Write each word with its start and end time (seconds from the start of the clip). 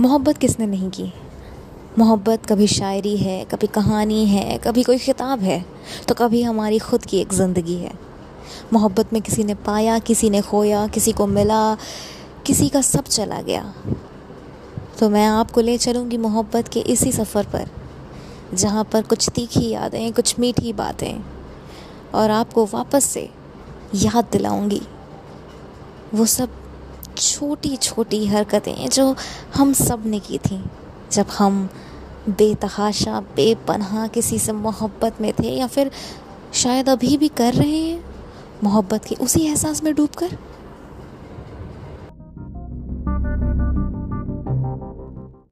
मोहब्बत 0.00 0.38
किसने 0.38 0.66
नहीं 0.66 0.88
की? 0.90 1.12
मोहब्बत 1.98 2.46
कभी 2.46 2.66
शायरी 2.66 3.16
है, 3.16 3.44
कभी 3.44 3.66
कहानी 3.66 4.24
है, 4.26 4.58
कभी 4.58 4.82
कोई 4.82 4.98
ख़िताब 4.98 5.40
है 5.40 5.64
तो 6.08 6.14
कभी 6.14 6.42
हमारी 6.42 6.78
ख़ुद 6.78 7.04
की 7.04 7.18
एक 7.18 7.32
ज़िंदगी 7.32 7.74
है। 7.74 7.92
मोहब्बत 8.72 9.12
में 9.12 9.20
किसी 9.22 9.44
ने 9.44 9.54
पाया, 9.54 9.98
किसी 9.98 10.30
ने 10.30 10.40
खोया, 10.40 10.86
किसी 10.86 11.12
को 11.12 11.26
मिला, 11.26 11.74
किसी 12.46 12.68
का 12.68 12.80
सब 12.80 13.04
चला 13.04 13.40
गया। 13.40 13.74
तो 14.98 15.08
मैं 15.10 15.26
आपको 15.26 15.60
ले 15.60 15.76
चलूँगी 15.78 16.16
मोहब्बत 16.18 16.68
के 16.68 16.80
इसी 16.80 17.12
सफ़र 17.12 17.46
पर, 17.46 17.68
जहाँ 18.54 18.84
पर 18.84 19.02
कुछ 19.02 19.28
तीखी 19.28 19.68
यादें, 19.68 20.12
कुछ 20.12 20.38
मीठी 20.38 20.72
बातें, 20.72 21.22
और 22.14 22.30
आपको 22.30 22.64
वापस 22.66 23.04
से 23.04 23.28
याद 23.96 24.28
दिलाऊँगी। 24.32 24.82
वो 26.14 26.26
सब 26.26 26.48
छोटी 27.16 27.76
छोटी 27.76 28.26
हरकतें 28.26 28.88
जो 28.88 29.16
हम 29.54 29.72
सबने 29.72 30.18
की 30.18 30.38
थी। 30.38 30.64
जब 31.12 31.26
हम 31.38 31.68
बेतहाशा, 32.28 33.20
बेपनहा 33.20 34.06
किसी 34.06 34.38
से 34.38 34.52
मोहब्बत 34.52 35.20
में 35.20 35.32
थे 35.32 35.48
या 35.48 35.66
फिर 35.66 35.90
शायद 36.54 36.88
अभी 36.88 37.16
भी 37.16 37.28
कर 37.28 37.54
रहे 37.54 37.78
हैं, 37.78 38.04
मोहब्बत 38.64 39.04
के 39.04 39.14
उसी 39.14 39.40
एहसास 39.40 39.82
में 39.82 39.94
डूबकर। 39.94 40.38